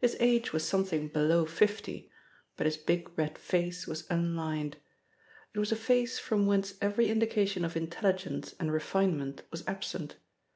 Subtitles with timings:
[0.00, 2.10] His age was something below fifty,
[2.56, 4.78] but his big red face was unlined.
[5.54, 10.16] It was a face from whence every indication of intelligence and refinement was absent.